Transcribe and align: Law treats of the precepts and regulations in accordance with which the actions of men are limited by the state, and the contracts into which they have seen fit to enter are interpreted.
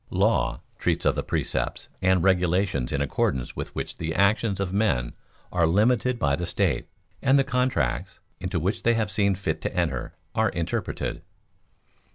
Law 0.09 0.61
treats 0.79 1.05
of 1.05 1.13
the 1.13 1.21
precepts 1.21 1.87
and 2.01 2.23
regulations 2.23 2.91
in 2.91 3.03
accordance 3.03 3.55
with 3.55 3.69
which 3.75 3.97
the 3.97 4.15
actions 4.15 4.59
of 4.59 4.73
men 4.73 5.13
are 5.51 5.67
limited 5.67 6.17
by 6.17 6.35
the 6.35 6.47
state, 6.47 6.87
and 7.21 7.37
the 7.37 7.43
contracts 7.43 8.17
into 8.39 8.59
which 8.59 8.81
they 8.81 8.95
have 8.95 9.11
seen 9.11 9.35
fit 9.35 9.61
to 9.61 9.75
enter 9.77 10.15
are 10.33 10.49
interpreted. 10.49 11.21